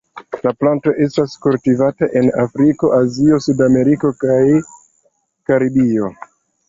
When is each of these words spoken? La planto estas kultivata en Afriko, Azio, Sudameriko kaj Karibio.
La 0.45 0.51
planto 0.61 0.93
estas 1.05 1.35
kultivata 1.45 2.09
en 2.21 2.31
Afriko, 2.45 2.91
Azio, 3.01 3.39
Sudameriko 3.49 4.11
kaj 4.25 4.41
Karibio. 5.51 6.11